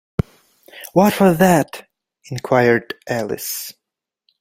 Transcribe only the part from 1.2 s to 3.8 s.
that?’ inquired Alice.